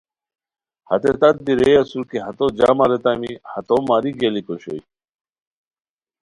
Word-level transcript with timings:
ہتے 0.89 1.11
تات 1.19 1.35
دی 1.45 1.53
رے 1.61 1.71
اسور 1.81 2.03
کی 2.09 2.17
ہتو 2.25 2.45
جام 2.57 2.77
اریتامی 2.85 3.31
ہتو 3.51 3.75
ماری 3.87 4.11
گئیلیک 4.19 4.47
اوشوئے 4.51 4.81